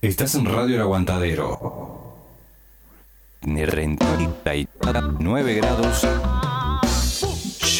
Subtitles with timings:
[0.00, 2.14] Estás en Radio El Aguantadero.
[3.42, 6.06] Ni 39 grados.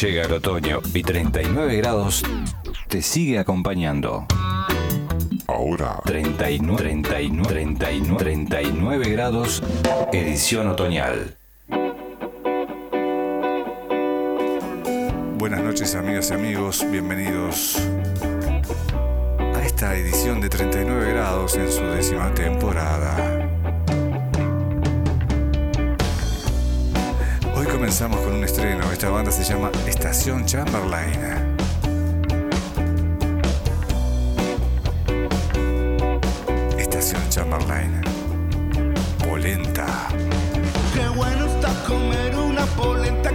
[0.01, 2.23] Llega el otoño y 39 grados
[2.89, 4.25] te sigue acompañando.
[5.47, 9.63] Ahora, 39, 39, 39, 39 grados,
[10.11, 11.37] edición otoñal.
[15.37, 17.81] buenas noches amigas y amigos, bienvenidos
[19.79, 23.15] esta edición de 39 grados en su décima temporada.
[27.55, 31.21] Hoy comenzamos con un estreno, esta banda se llama Estación Chamberlain.
[36.77, 38.01] Estación Chamberlain.
[39.25, 40.09] Polenta.
[40.93, 43.31] Qué bueno está comer una polenta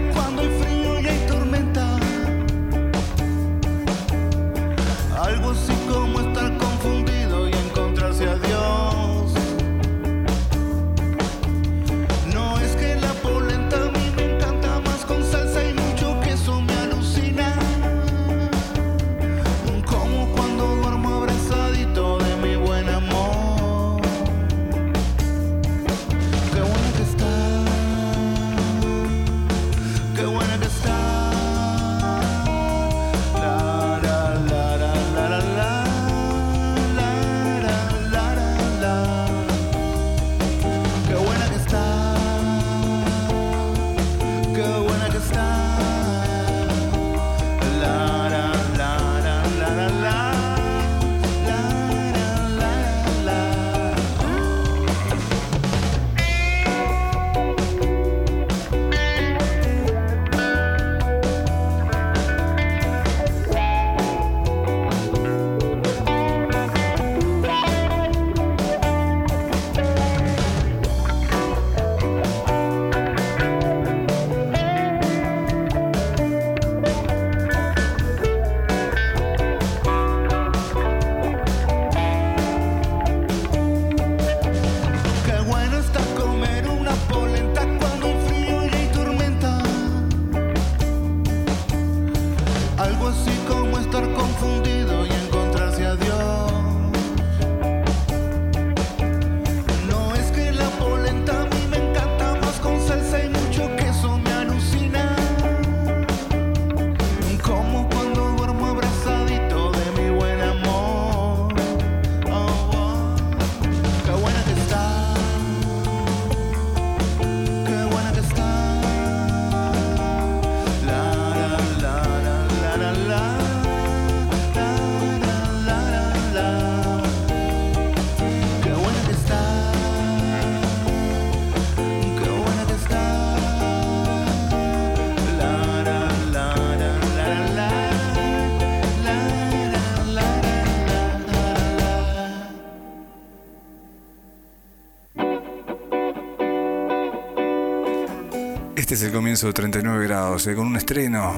[149.35, 151.33] comienzo de 39 grados, eh, con un estreno.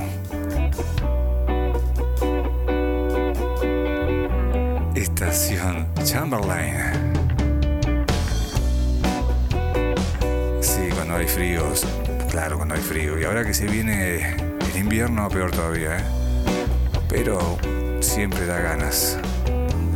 [4.95, 6.75] Estación Chamberlain.
[10.61, 11.87] Sí, cuando hay fríos.
[12.31, 13.19] Claro, cuando hay frío.
[13.19, 16.05] Y ahora que se viene el invierno, peor todavía, ¿eh?
[17.09, 17.57] Pero
[18.01, 19.17] siempre da ganas.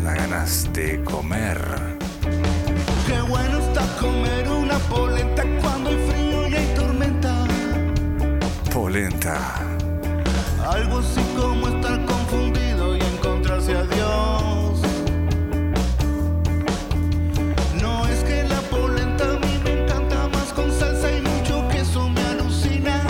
[0.02, 1.60] Da ganas de comer.
[3.06, 6.29] Qué bueno está comer una polenta cuando hay frío.
[10.68, 14.80] Algo así como estar confundido y encontrarse a Dios.
[17.80, 22.08] No es que la polenta a mí me encanta más con salsa y mucho queso
[22.08, 23.00] me alucina.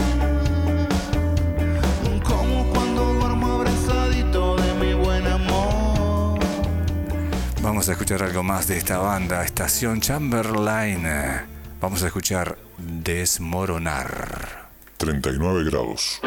[2.24, 6.40] Como cuando duermo abrazadito de mi buen amor.
[7.62, 11.08] Vamos a escuchar algo más de esta banda, Estación Chamberlain.
[11.80, 14.49] Vamos a escuchar Desmoronar.
[15.00, 16.20] 39 grados.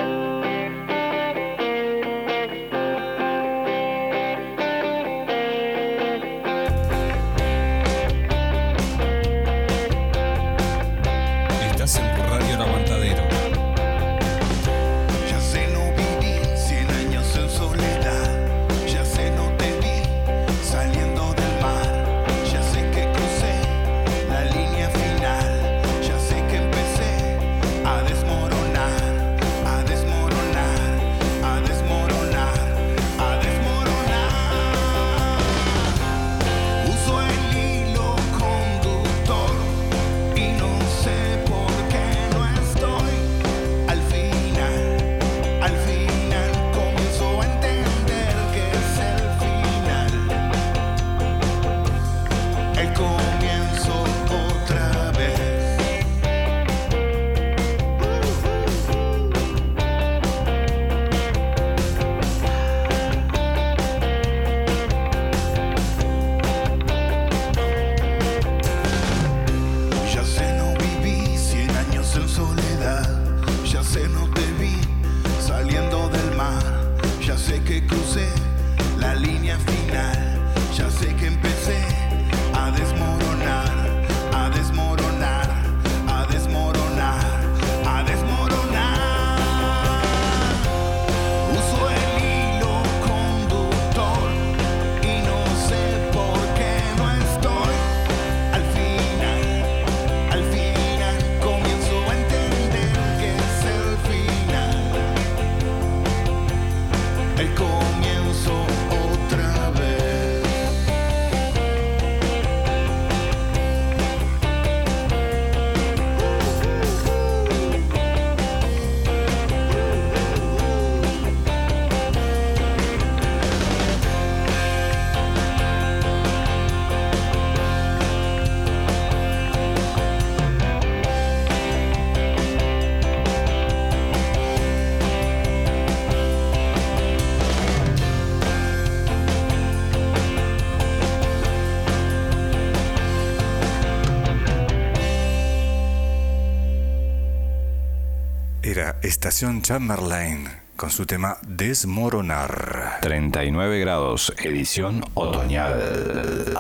[149.36, 153.00] Chamberlain con su tema Desmoronar.
[153.02, 156.54] 39 grados, edición otoñal.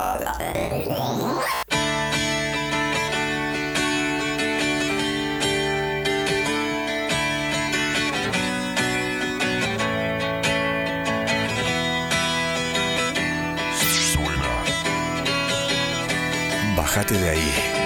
[16.75, 17.82] Bájate de ahí.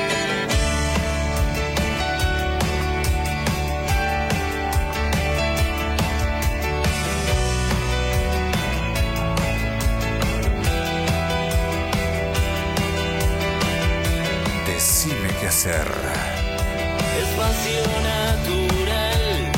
[17.37, 19.51] espacio natural,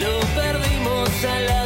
[0.00, 1.59] lo perdimos al la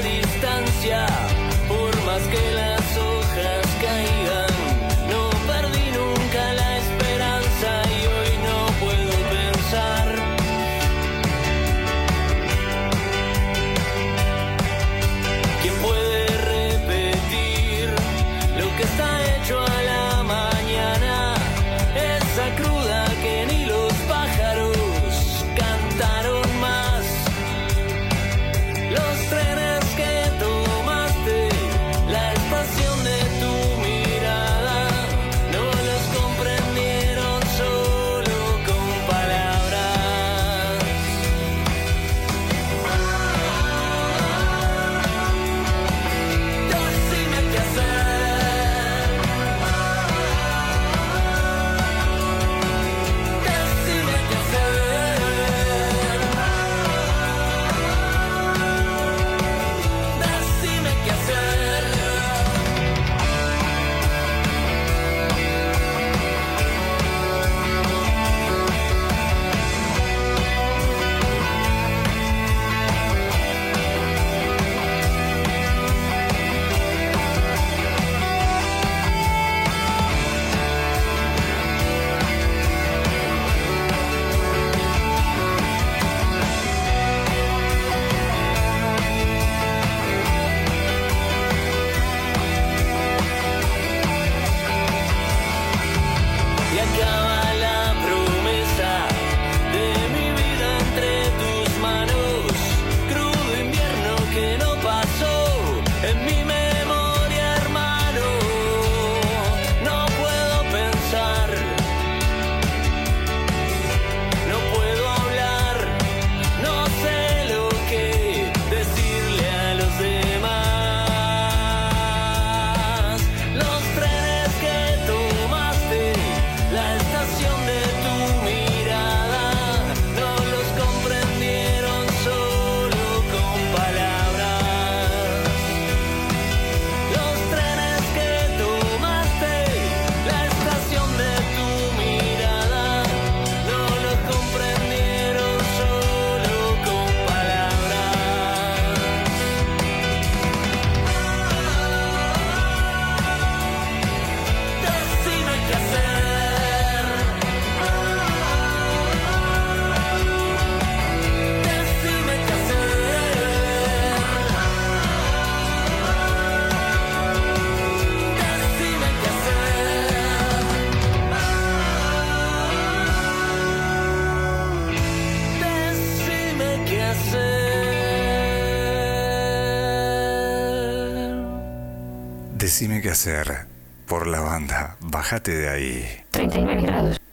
[182.75, 183.69] Decime qué hacer.
[184.09, 187.24] Por la banda, bájate de ahí.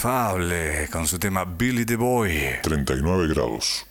[0.00, 2.58] Inefable con su tema Billy the Boy.
[2.62, 3.86] 39 grados.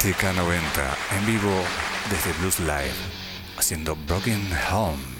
[0.00, 1.64] TK90 en vivo
[2.10, 2.92] desde Blues Live
[3.56, 5.17] haciendo Broken Home.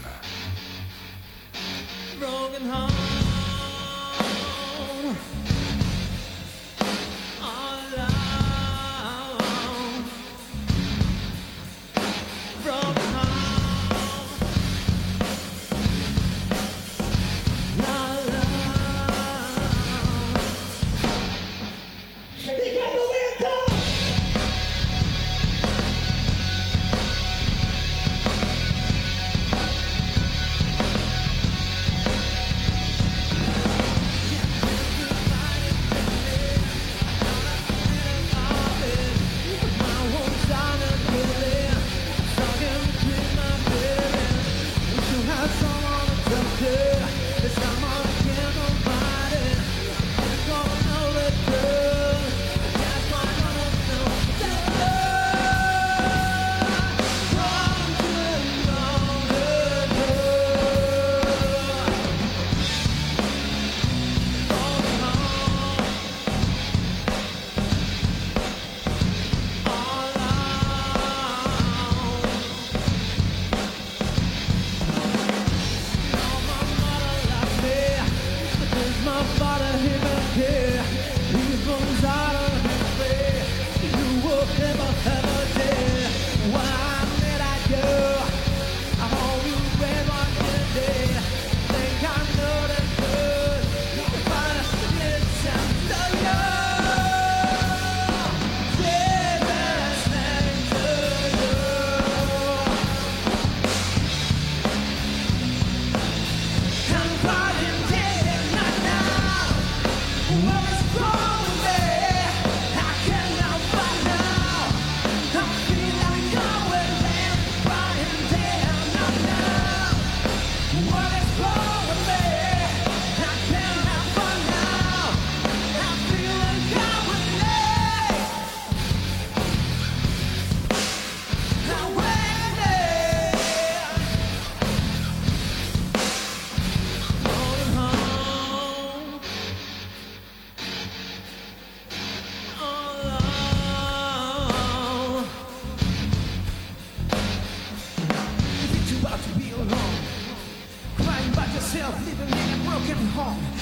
[153.18, 153.58] 啊。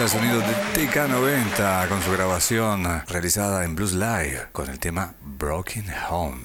[0.00, 0.54] Pasa el sonido de
[0.88, 6.40] TK90 con su grabación realizada en Blues Live con el tema Broken Home.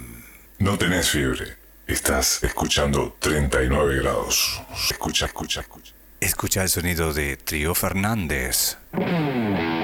[0.59, 1.55] No tenés fiebre.
[1.87, 4.61] Estás escuchando 39 grados.
[4.89, 5.93] Escucha, escucha, escucha.
[6.19, 8.77] Escucha el sonido de Trio Fernández.
[8.91, 9.74] Trio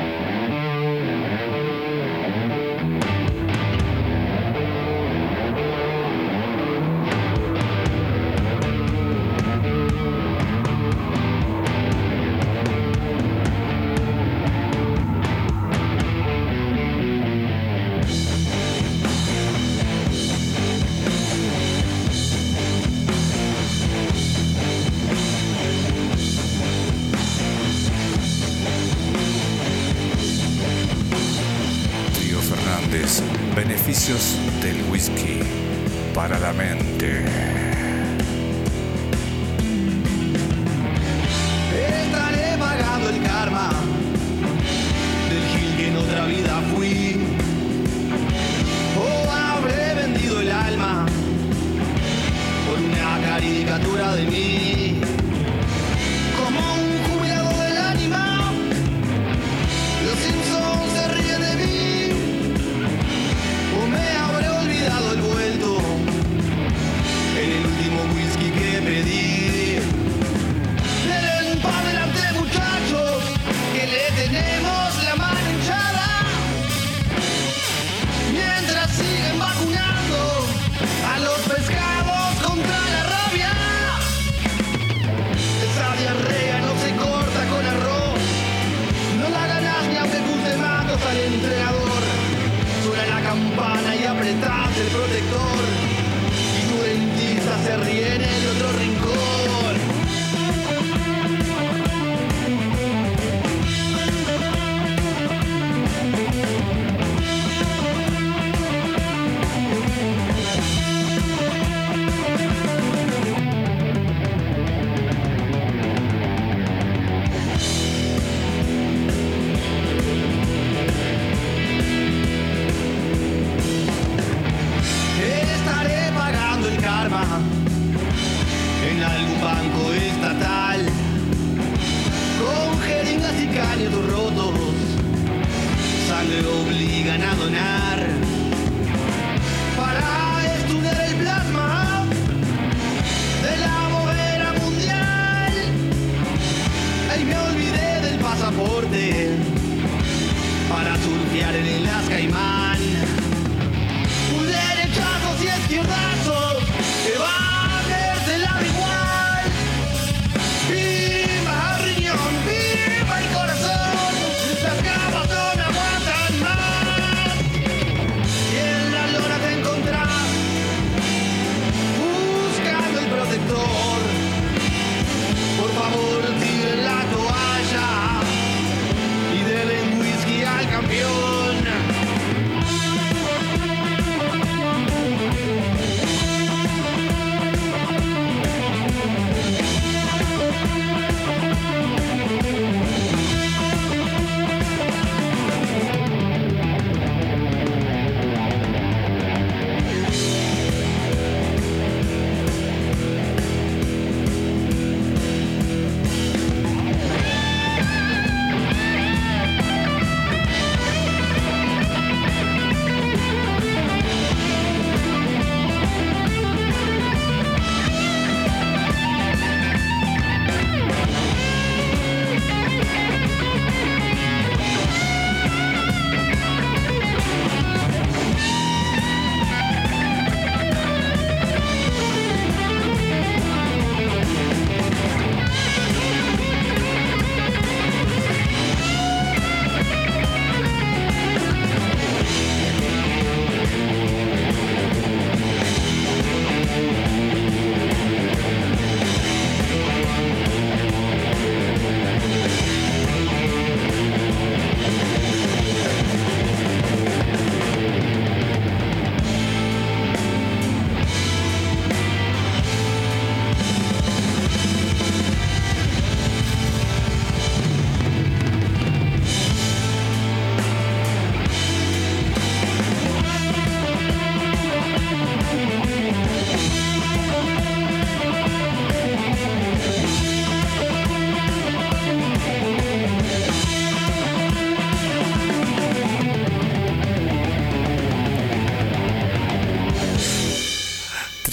[137.52, 137.81] now.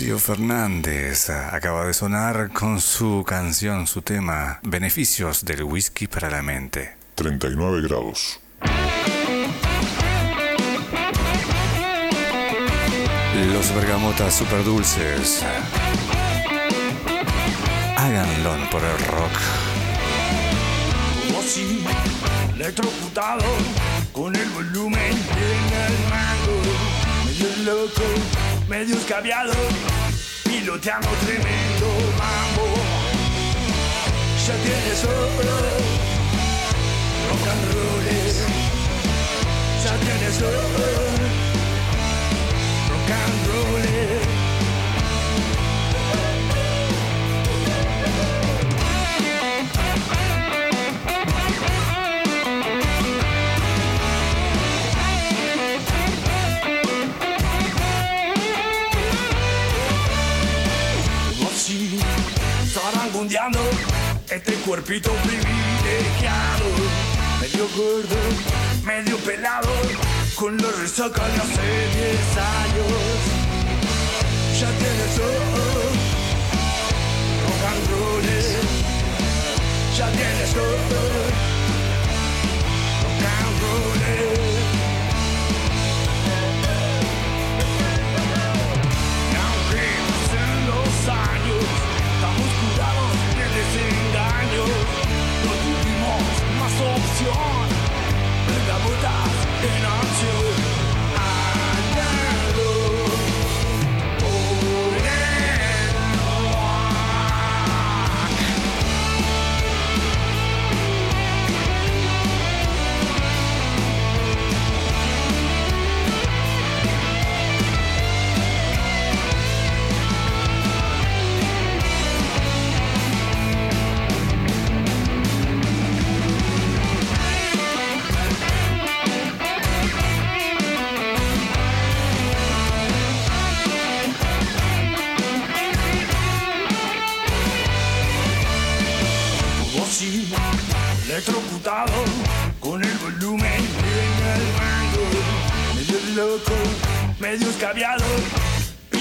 [0.08, 6.40] Trío Fernández acaba de sonar con su canción, su tema, Beneficios del whisky para la
[6.40, 6.96] mente.
[7.14, 8.40] 39 grados.
[13.52, 15.44] Los bergamotas super dulces.
[17.94, 19.32] Háganlo por el rock.
[21.26, 21.84] Como si
[22.54, 23.44] electrocutado
[24.14, 26.62] con el volumen en el mango,
[27.26, 28.02] medio loco,
[28.70, 29.52] medio escabiado,
[30.48, 32.64] piloteando tremendo mambo.
[34.46, 35.50] Ya tienes oro,
[37.28, 38.06] rock and roll,
[39.84, 40.62] ya tienes oro,
[42.88, 44.37] rock and roll.
[64.30, 66.66] Este cuerpito privilegiado,
[67.40, 68.16] medio gordo,
[68.84, 69.68] medio pelado,
[70.36, 72.97] con la resaca de hace 10 años.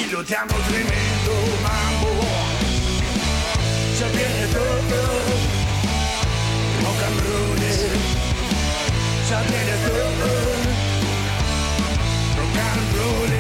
[0.07, 2.11] Piloteando tremendo mambo.
[3.99, 4.99] Ya viene todo,
[6.83, 7.61] rock and roll.
[9.29, 10.29] Ya viene todo,
[12.37, 13.33] rock and roll.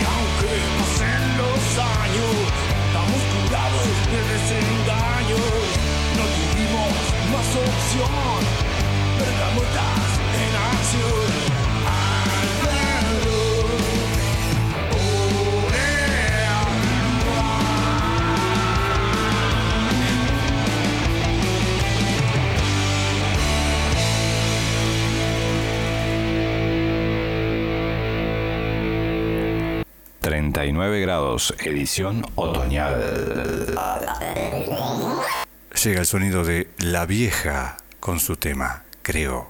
[0.00, 1.64] Y aunque pasen los
[2.00, 2.34] años,
[2.86, 5.48] estamos curados de desengaños.
[6.16, 6.92] No tuvimos
[7.32, 8.40] más opción,
[30.54, 33.02] 39 grados, edición otoñal.
[35.82, 39.48] Llega el sonido de La Vieja con su tema, creo.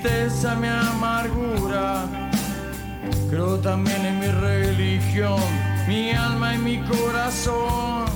[0.00, 2.06] Tristeza, mi amargura.
[3.28, 5.40] Creo también en mi religión,
[5.86, 8.06] mi alma y mi corazón.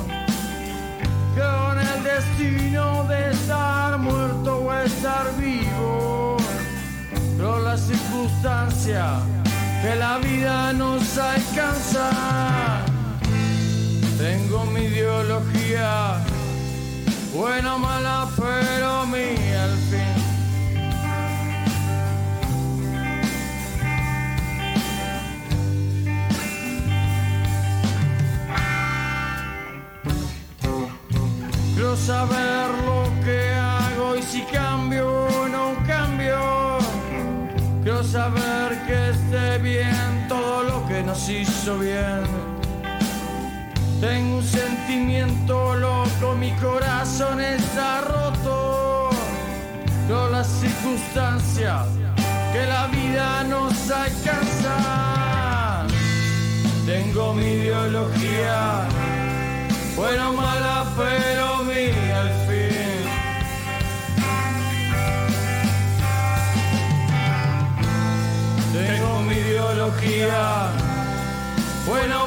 [1.34, 6.36] Creo en el destino de estar muerto o estar vivo.
[7.36, 9.20] Creo la circunstancia
[9.82, 12.10] que la vida nos alcanza.
[14.18, 16.18] Tengo mi ideología
[17.34, 20.03] buena o mala, pero mía al fin.
[31.94, 36.78] Quiero saber lo que hago y si cambio o no cambio.
[37.84, 42.24] Quiero saber que esté bien todo lo que nos hizo bien.
[44.00, 49.10] Tengo un sentimiento loco, mi corazón está roto.
[50.08, 51.86] Pero las circunstancias
[52.52, 55.86] que la vida nos alcanza.
[56.86, 58.82] Tengo mi ideología,
[59.94, 63.04] buena o mala, pero al fin.
[68.72, 70.70] Tengo mi ideología,
[71.86, 72.24] buena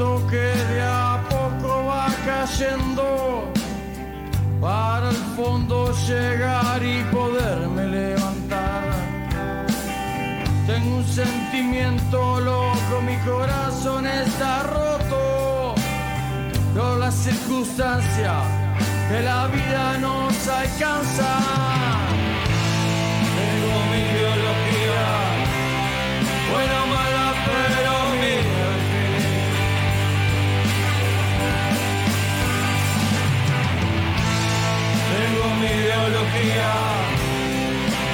[0.00, 3.44] que de a poco va cayendo
[4.58, 8.84] para el fondo llegar y poderme levantar.
[10.66, 15.74] Tengo un sentimiento loco, mi corazón está roto.
[16.72, 18.42] Pero las circunstancias
[19.10, 21.69] que la vida nos alcanza.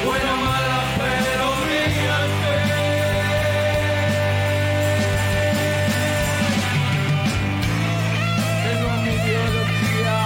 [0.04, 2.54] buena, mala, pero brillante.
[8.64, 10.18] Tengo mi biología,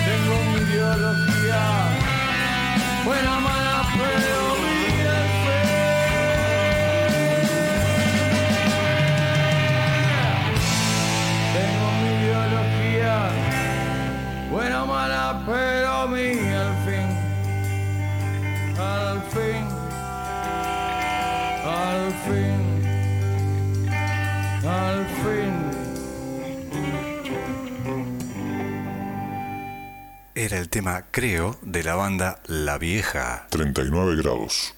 [0.07, 1.63] Tengo mi biología,
[3.05, 4.54] buena, mala, pero
[22.25, 22.85] fin,
[24.67, 25.55] al fin.
[30.35, 33.47] Era el tema, creo, de la banda La Vieja.
[33.51, 34.75] 39 grados.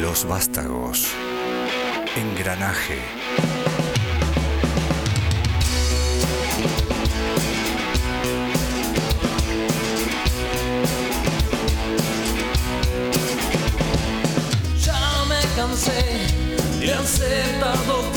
[0.00, 1.12] Los vástagos,
[2.16, 2.98] engranaje.
[16.84, 18.13] e ansei tardou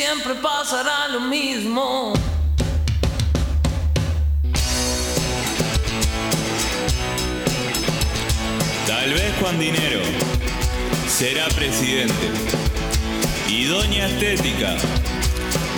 [0.00, 2.12] siempre pasará lo mismo.
[8.86, 10.00] Tal vez Juan Dinero
[11.08, 12.14] será presidente
[13.48, 14.76] y Doña Estética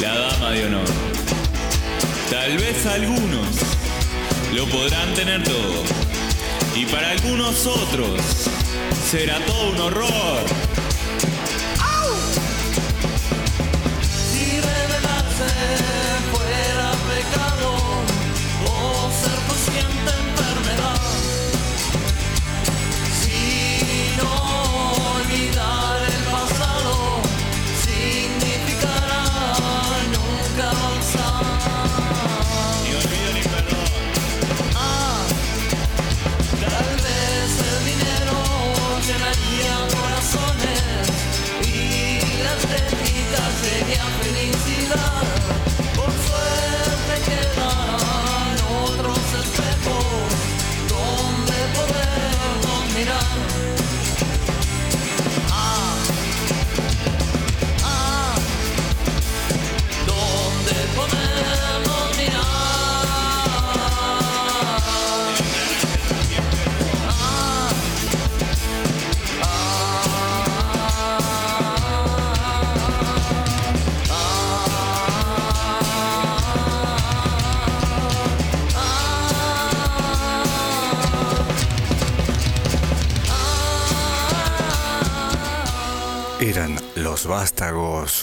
[0.01, 0.89] la dama de honor.
[2.31, 3.47] Tal vez algunos
[4.55, 5.83] lo podrán tener todo
[6.77, 8.60] y para algunos otros
[9.11, 10.80] será todo un horror.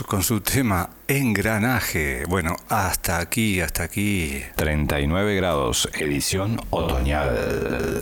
[0.06, 2.24] Con su tema Engranaje.
[2.28, 4.42] Bueno, hasta aquí, hasta aquí.
[4.56, 8.02] 39 grados, edición otoñal.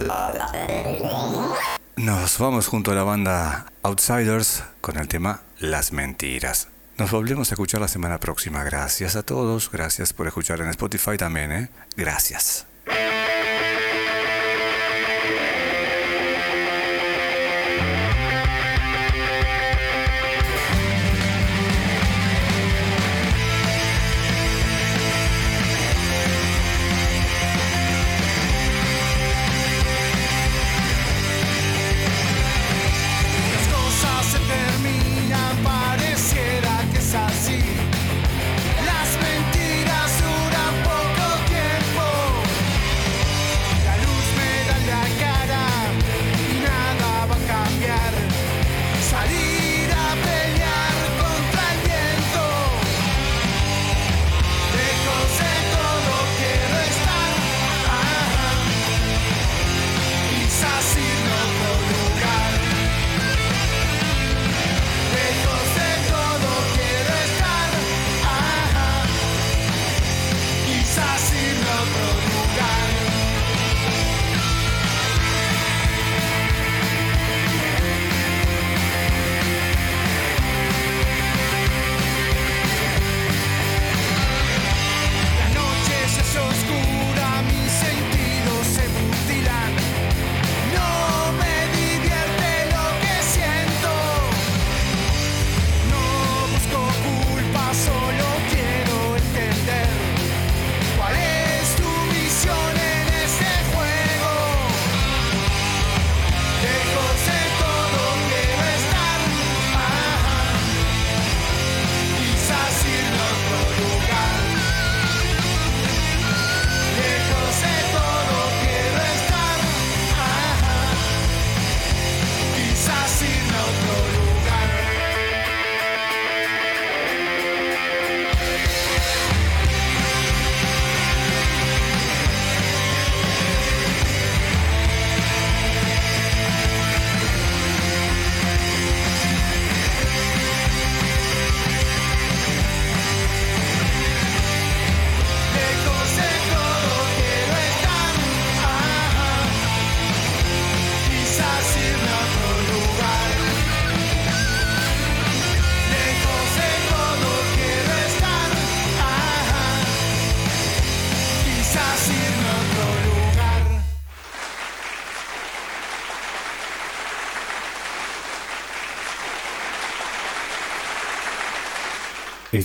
[1.96, 6.68] Nos vamos junto a la banda Outsiders con el tema Las Mentiras.
[6.98, 8.64] Nos volvemos a escuchar la semana próxima.
[8.64, 11.52] Gracias a todos, gracias por escuchar en Spotify también.
[11.52, 11.70] ¿eh?
[11.96, 12.68] Gracias.